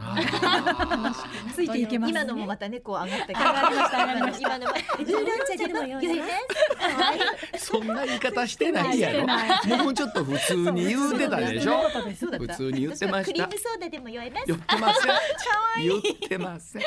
[1.56, 3.40] ついていけます、今のもまたねこう上がったけど。
[3.40, 4.48] 上がりました上がりました。
[4.48, 4.74] 今のも。
[4.74, 6.26] ウーロン茶でも酔いま
[7.58, 7.66] す。
[7.72, 9.26] そんな言い方してないやろ。
[9.78, 11.84] もうちょっと普通に言うてたでしょ
[12.16, 12.38] そうだ。
[12.38, 13.32] 普通に言ってました。
[13.32, 14.46] クリームソーダでも酔えます。
[14.48, 16.82] 言ってません言ってません。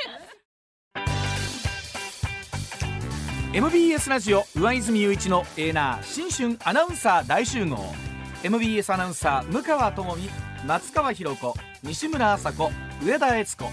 [3.52, 7.78] MBS ラジオ上泉雄一のエーナー新春アナウンサー大集合。
[8.42, 10.30] MBS アナウンサー向川智美
[10.66, 12.70] 松川博子西村麻子
[13.02, 13.64] 上田悦子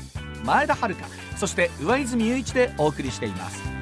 [0.46, 0.96] 前田遥
[1.38, 3.74] そして上泉雄一でお送りしています。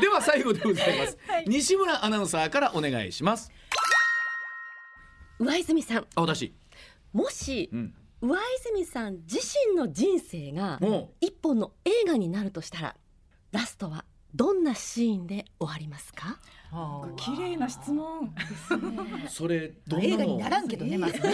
[0.00, 3.52] では最後でございます、 西村アナウンサーからお願いします
[5.42, 6.06] 上泉さん。
[6.14, 6.54] あ私。
[7.12, 7.94] もしうん。
[8.20, 12.96] 上泉さん自身の人生がも一本の映画になるとしたら
[13.50, 16.38] ラストはどんなシーンで終わりますか？
[17.16, 18.32] 綺麗な質問
[19.28, 20.14] それどんなの？
[20.14, 21.32] 映画にならんけどね まずね。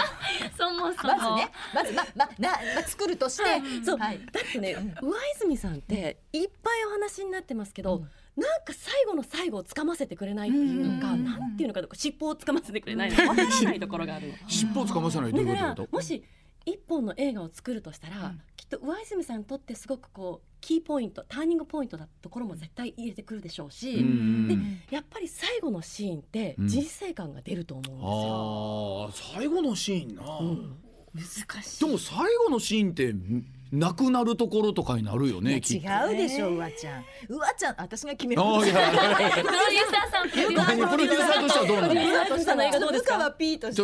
[0.56, 1.14] そもそも。
[1.14, 1.52] まずね。
[1.74, 3.84] まずままなま作るとして。
[3.84, 3.98] そう。
[3.98, 4.18] はい。
[4.32, 5.10] だってね、うん。
[5.10, 8.04] 上泉さんっていっぱいお話になってますけど、
[8.36, 11.24] なんか最後の最後をつかませてくれないっていうか、うん。
[11.24, 14.34] なんていうのか尻尾をつかませてくれないのかわからないところがあるの。
[14.48, 15.88] 尻尾をつかまさないどういうこと？
[15.90, 16.22] もし
[16.66, 26.68] 一本の映画を作るとしたら、きっと上泉さんにとってすごくこうキーポイントターニングポイントだところも絶対入れてくるでしょうし、うんでやっぱり最後のシーンってうん。
[26.68, 29.32] 人生観が出ると思うんですよ。
[29.32, 30.76] ああ最後のシーンな、うん。
[31.14, 31.84] 難しい。
[31.84, 35.78] でも最後のシーンってんなくなるところとかになるよね違
[36.12, 37.04] うでしょうわちゃん。
[37.28, 38.42] うわちゃん私が決める。
[38.42, 38.74] あーいや
[39.30, 42.10] プロデューサーさんプロデューサー何プロデューサーとしてはどうなの？
[42.10, 43.82] うわとしたら映画どうですか向川 P として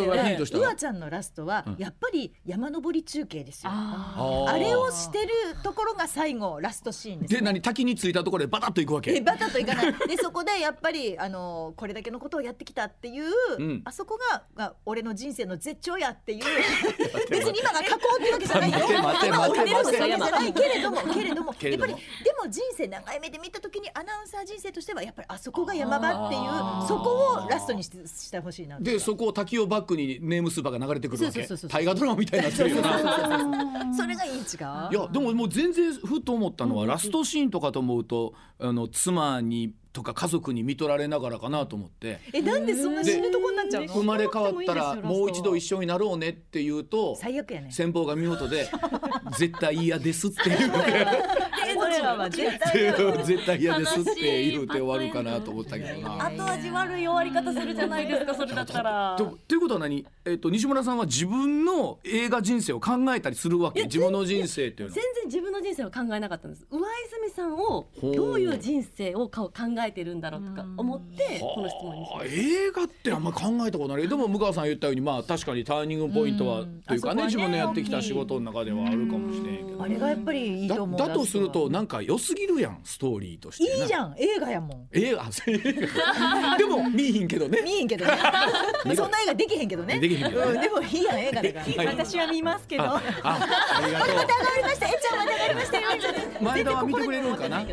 [0.59, 3.70] うわちゃんのラストはうんやっぱり山登り中継ですよ。
[3.72, 5.29] あれをしてる
[5.62, 7.16] ところが最後ラストシー。
[7.16, 13.25] ンです、で何滝に着いたところでバタッと行くわけでバタッといかないでそこでやっぱりあのこれだけのことをやってきたっていう、
[13.59, 16.44] うんあそこがが俺の人生の絶頂やっていう
[17.31, 18.79] 別に今が過去ってわけじゃないよ
[19.78, 21.94] でもそれじゃ山ないけれども けれどもやっぱりでも
[22.50, 31.46] 人生長い目で見た時にアナウンサー人生としてはやっぱりあそこが山場っていうそこをラストにしてしてほしいなでそこを滝をバックにネームスーパーが流れてくるわけ。
[31.68, 33.94] 大河ドラマみたいになってるよな。
[33.96, 34.44] それがいいん違う？
[34.44, 42.18] いやでももう全然ふと思ったのは、ラストシーンとかと思うとあの妻にとか家族に見取られながらかなと思って。
[42.35, 43.94] えなんでそんな死ぬとこになっちゃうの？
[43.94, 47.70] 生まれ変わったらもう一度一緒になろうねって言うと最悪やね。
[47.72, 48.68] 先方が見事で
[49.38, 50.59] 絶対嫌ですって言う。
[50.59, 50.66] て
[51.98, 56.26] 俺らは絶対絶対嫌ですって言うて終わるかなと思ったけどな。
[56.26, 59.16] 後味悪い終わり方するじゃないですかそれだったら。
[59.18, 63.85] とということは何、えっと西村さんは自分の映画人生を考えたりするわけ？
[63.85, 66.66] 自分の人生っていうの全然自分の人生を考えなかったんです。
[66.70, 69.52] 上泉さんをどういう人生をか考
[69.87, 72.37] えてるんだろうとか思ってこの質問にしまあした。
[72.37, 79.82] 映画ってあんま考えたことないでも向川さん言ったようにまあ確かにターニングポイントは、というかね自分のやってきた仕事の中ではあるかもしれんけど。
[79.82, 80.98] あれがやっぱりいいとだ思う。
[80.98, 84.88] だとするとなんか良すぎるやんストーリーとしていいじんゃん映画やもん。
[84.92, 85.25] 映画
[86.59, 87.61] でも見えひんけどね。
[87.62, 88.12] 見えへんけどね。
[88.96, 89.99] そんな映画できへんけどね。
[89.99, 90.53] できへんけどね。
[90.53, 91.64] うんでもいいやん映画だから。
[91.64, 91.87] はい。
[91.87, 92.85] 私は見ますけど。
[92.85, 93.38] ああ
[93.83, 94.22] ありがと上が
[94.57, 94.87] りました。
[94.87, 95.77] えちゃんまた上がりました。
[95.81, 95.83] よ
[96.40, 97.64] う前田は見てくれるんかな？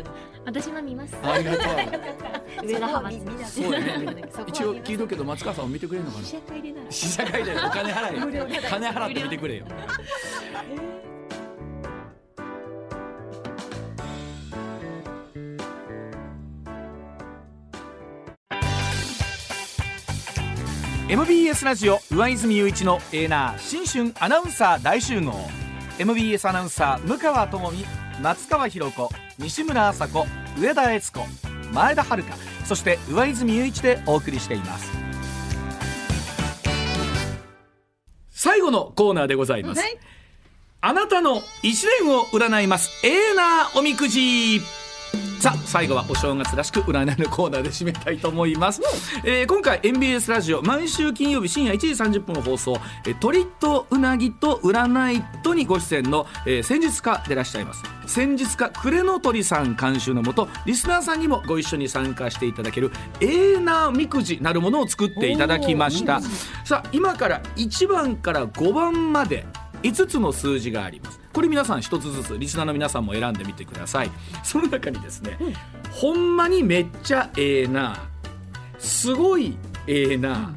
[0.46, 1.14] 私は見ます。
[1.22, 1.62] ありがとう。
[2.66, 6.24] 上田派閥そうだね一応聞いとくけど松川さんも見てくれるのかな？
[6.28, 8.46] 試写会でなら試写会でお金払えよ。
[8.70, 9.64] 金払って見てくれよ
[21.06, 25.34] MBS ラジオ上泉雄一のエーナー新春アナウンサー大集合。
[25.98, 27.84] MBS アナウンサー向川智美
[28.22, 30.26] 松川博子西村麻子
[30.58, 31.20] 上田悦子
[31.74, 32.24] 前田遥
[32.64, 34.90] そして上泉雄一でお送りしています。
[38.30, 39.82] 最後のコーナーでございます、
[40.80, 43.06] あなたの一年を占います。
[43.06, 44.62] エーナーおみくじ
[45.40, 48.80] さあ最後はお正月らしく占いのコーナーで締めたいと思います、
[49.24, 57.82] えー今回 MBS ラジオ毎週金曜日深夜1時30分放送「えー鳥とうなぎと占いと」にご出演の、えー戦術家でいらっしゃいます。
[58.06, 66.20] 戦術家暮れの鳥さん監修のもとリスナーさんにもご一緒に参加していただけるエーナーみくじなるものを作っていただきました。
[66.64, 69.46] さあ今から1番から5番まで
[69.82, 74.10] 5つの数字がありますこれ皆さん一つずつリスナーの皆さんも選んでみてください。
[74.44, 75.36] その中にですね、
[75.90, 78.08] ほんまにめっちゃええな
[78.78, 79.56] すごい
[79.88, 80.54] ええな、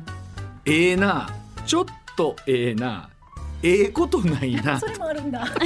[0.66, 1.30] ええな
[1.66, 1.86] ちょっ
[2.16, 3.10] とええな
[3.64, 4.80] ええことないな。
[4.80, 5.40] それもあるんだ。
[5.40, 5.58] だか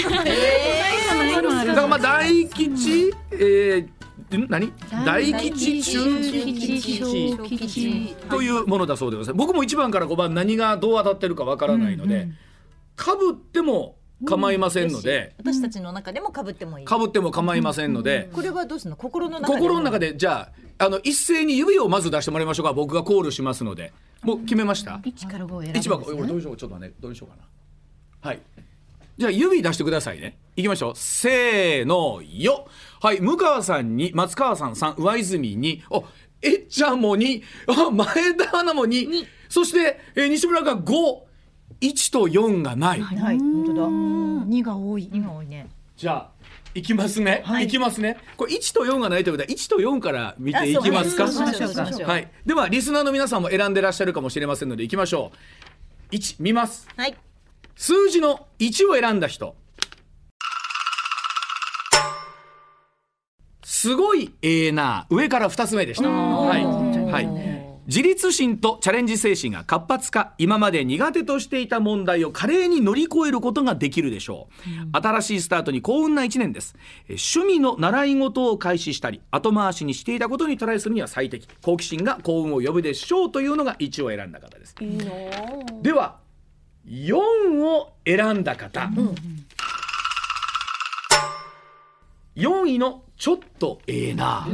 [1.82, 4.47] らまあ大吉えー、ん？
[4.50, 4.71] 何？
[5.06, 5.21] 大
[5.52, 9.45] 吉中吉小吉というものだそうでございます。
[9.45, 12.30] 僕も1番から5番何がどう当たってるかわからないので、
[12.95, 16.86] かぶっても構いませんので、私たちの中でも被ってもいい。
[16.86, 18.96] かぶっても構いませんので、これはどうするの？
[18.98, 22.74] 心の中で心の中でじゃああの一斉に指をまず出してもらいましょうか。
[22.74, 23.94] 僕がコールしますので。
[24.24, 25.00] もう決めました？
[25.04, 27.38] 一から五を選ぶんです一番俺どうしようちょっとねどうしようか
[28.24, 28.30] な。
[28.30, 28.40] はい。
[29.18, 30.38] じゃあ指出してくださいね。
[30.56, 30.94] いきましょう。
[30.96, 32.68] せーのよ。
[33.02, 35.84] はい向川さんに松川さん3上泉に。
[35.90, 36.04] お
[36.44, 40.76] えっちゃんも2あ前田アナも2そして、えー西村が
[41.82, 43.82] 51と4がない、はい本当だ。
[43.88, 45.10] 2が多い。
[45.12, 45.67] 今多いね。
[45.98, 46.30] じゃあ
[46.74, 48.17] いきますね、い、きますね。
[48.38, 51.26] これ1と4がないということは1と4から見ていきますか？
[51.26, 55.32] はい、ではリスナーの皆さんも選んでらっしゃるかもしれませんのでいきましょ
[56.12, 56.15] う。
[56.15, 56.88] 1見ます。
[56.96, 57.15] はい。
[57.76, 59.56] 数字の1を選んだ人。
[63.63, 66.10] すごいええな上から2つ目でした。
[66.10, 67.26] はい、はい、
[67.88, 74.50] 自立心とチャレンジ精神が活発化今まで苦手としていた問題を華麗に乗り越えることができるでしょ
[74.94, 76.76] う、新しいスタートに幸運な1年です。
[77.10, 84.76] え趣味の習い事を開始したり後回しにしていたことにトライするには最適好奇心が幸運を呼ぶでしょうというのが1を選んだ方です。
[85.82, 86.20] では
[86.88, 88.89] 4を選んだ方、
[92.36, 94.48] 4位のちょっとええな。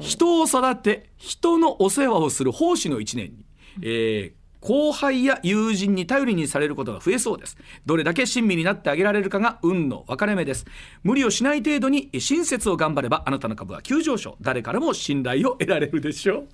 [0.00, 3.44] 人を育て人のお世話をする奉仕の1年に、
[3.82, 7.56] えー後輩や友人に頼りにされることが増えそうです。
[7.84, 10.66] どれだけ親身になってあげられるかが運の分かれ目です。
[11.02, 14.36] 無理をしない程度に親切を頑張ればあなたの株は急上昇。
[14.40, 16.48] 誰からも信頼を得られるでしょう。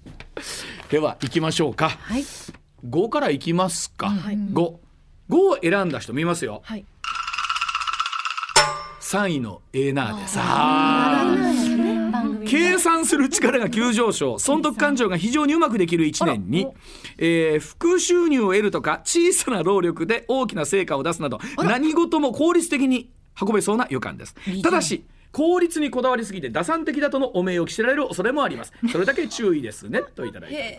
[0.91, 2.25] では行きましょうか、はい。
[2.88, 4.53] 5からいきますか、5
[5.29, 6.62] 5を選んだ人見ますよ。
[6.64, 6.87] はい
[9.09, 11.25] 3位のエーナーでさ
[12.47, 14.38] 計算する力が急上昇。
[14.38, 16.68] 損得感情が非常にうまくできる1年に、
[17.16, 24.35] えー副収入を得るとか小さな労力で大きな成果を出すなど何事も効率的に運べそうな予感です。
[24.62, 28.75] ただし効率にこだわりすぎて打算的だとのお名を着せられる恐れもあります。
[28.92, 30.03] それだけ注意ですね。
[30.14, 30.79] といただいて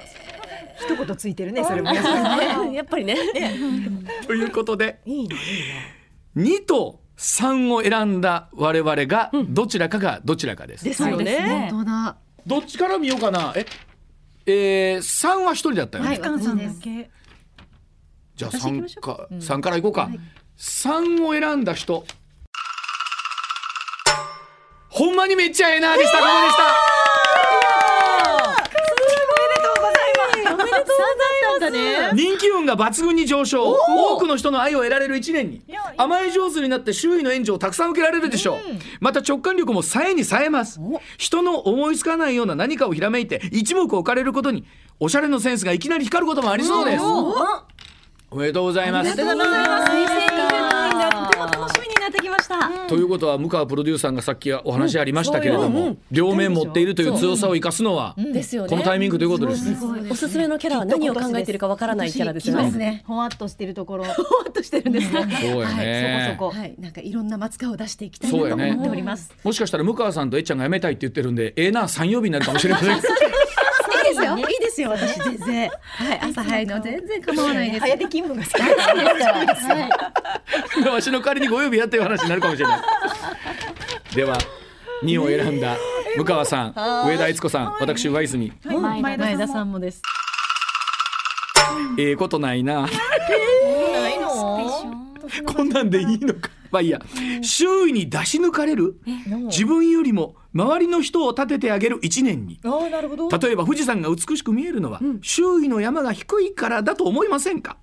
[0.79, 1.91] 一言ついてるねそれも。
[2.71, 3.15] やっぱりね。
[3.15, 5.35] ますということでいいの
[6.37, 11.69] 2と3を選んだ我々がどちらかがどちらかです、ですよね。
[11.69, 12.15] 本当だ。
[12.47, 13.53] どっちから見ようかな。
[13.55, 13.65] え
[14.45, 17.09] えー、3は1人だったよね、はい深野さんだけ
[18.35, 19.01] じゃあ3私行きましょう。
[19.01, 20.09] か、三からいこうか、
[20.57, 22.05] 3を選んだ人。
[24.87, 26.19] ほんまにめっちゃええなでした。
[26.19, 26.88] ここでした
[32.13, 33.71] 人気運が抜群に上昇。
[33.71, 35.61] 多くの人の愛を得られる1年に。
[35.97, 38.57] 甘え上手になって周囲の援助をたくさん受けられるでしょう、
[39.01, 40.79] また直感力も冴えに冴えます。
[41.17, 44.63] 人の思いつかないような何かをひらめいて一目置かれることに
[44.99, 47.03] おしゃれのセンスがいきなり光ることもありそうです。
[48.31, 49.11] おめでとうございます。
[49.11, 49.43] とても楽
[49.87, 50.18] しみにな
[52.09, 52.87] ってきました。
[52.87, 58.69] ということは向川プロデューサーがさっきお話ありましたけれども、両面持っているという強さを生かすのはですよね。
[58.69, 59.77] このタイミングということですね。
[60.09, 62.71] おすすめのキャラは何を考えてるかわからないキャラですよね。
[62.71, 63.03] ね。
[63.07, 64.03] ほわっとしてるところ。
[64.13, 65.27] ほわっとしてるんですね。
[65.41, 66.35] そうやね。
[66.37, 66.61] そこそこ。
[66.61, 66.75] はい。
[66.79, 68.71] なんかいろんな松川を出していきたいなとそうやね。
[68.71, 69.31] 思っております。
[69.43, 72.99] もしかしたら向川さんとえっちゃんが辞めたいって言ってるんで、ええな三曜日になるかもしれません。
[74.37, 75.69] いいですよ いいですよ私全然。
[75.69, 77.81] はい朝早いの全然構わないです。
[77.81, 78.51] 早出勤務が好
[80.83, 82.81] き わしの代わりにご曜日やっていう話になるかもしれない。
[84.15, 84.37] では
[85.03, 85.75] 2を選んだ
[86.17, 86.73] 向川さん、
[87.07, 88.51] 上田悦子さん、私上泉。
[88.65, 89.01] はい。
[89.01, 89.53] 前前田田さんも。
[89.53, 90.01] さんもです。
[91.97, 92.81] ええことないな。
[92.81, 92.87] な
[94.09, 94.59] いの？
[95.45, 96.49] こんなんでいいのか。
[96.71, 96.99] まあいいや。
[97.43, 98.95] 周囲に出し抜かれる？
[99.45, 102.59] 自分よりも周りの人を立ててあげる一年に。
[102.63, 103.29] ああなるほど。
[103.37, 107.77] 例えば富士山が美しく見えるのは、周囲の山が低いからだと思いませんか、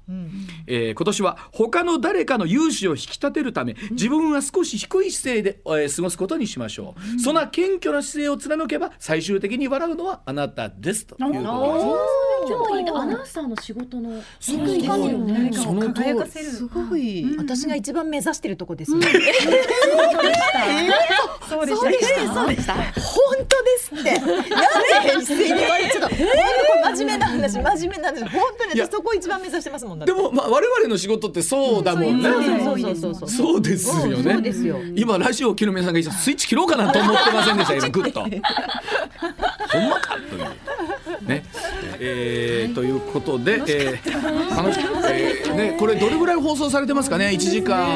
[0.66, 11.06] えー今年は他の誰かの勇姿を引き立てるため自分は少し低い姿勢で、えー過ごすことにしましょう、そんな謙虚な姿勢を貫けば最終的に笑うのはあなたです。
[11.06, 11.46] ということです。
[12.48, 15.50] 今日いいアナウンサーの仕事のそいい感じよね。
[15.52, 17.34] その通り輝かせるすごい。
[17.38, 19.06] 私が一番目指してるとこですね
[21.48, 22.34] そうでした。
[22.34, 24.18] そうでした本当ですって。
[24.18, 24.42] なんで
[25.20, 26.08] 一斉に言われちゃった。
[26.08, 26.18] 本
[26.84, 28.28] 当真面目な話真面目な話。
[28.28, 33.62] 本当にそこ一番目指してますもんでも、まあ、我々の仕事ってそうだもんね、そうそうそうそうそうそう。
[33.62, 34.32] ですよね。
[34.32, 34.78] そうですよ。
[34.94, 38.20] 今ラジオを聞の皆さんがスイッチ切ろうかなと思ってませんでした今グッと。
[38.26, 38.30] ほん
[39.90, 40.66] まかという。
[41.26, 41.44] ね、
[41.98, 47.86] えー、ということで、えー、楽しえー、ねこれどれぐらい放送されてますかね？1時間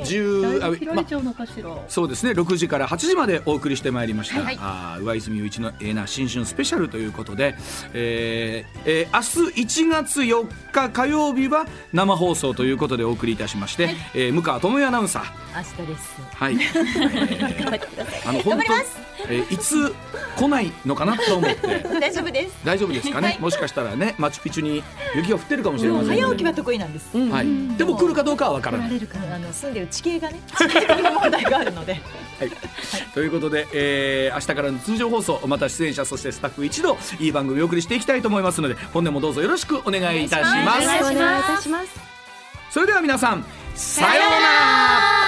[0.00, 1.76] 10あま切られちゃうのかしら。
[1.88, 2.32] そうですね。
[2.32, 7.54] 6時から8時までお送りしてまいりました、あー上泉雄一のええな新春スペシャルということで、
[7.92, 15.78] えーえー明日1月4日火曜日は生放送ということでお送りいたしまして、えー向川智也アナウンサー。
[15.78, 16.20] 明日です。
[16.34, 19.94] はい、 えーあの本当えーいつ
[20.36, 21.86] 来ないのかなと思って。
[22.00, 22.54] 大丈夫です。
[22.64, 24.82] 大丈夫ですかね、もしかしたらねマチュピチュに
[25.14, 27.16] 雪が降ってるかもしれませんので、早起きは得意なんです。
[27.16, 28.88] はい、でも来るかどうかはわからない。
[28.88, 32.00] あの住んでる地形がね地形的な問題があるので。
[32.40, 32.50] はい、
[33.14, 40.82] ということで、えー明日からの通常放送また出演者そしてスタッフ一同いい番組をお送りしていきたいと思いますので本年もどうぞよろしくお願いいたします。
[40.82, 41.88] お願いいたします。
[42.70, 45.23] それでは皆さんさようなら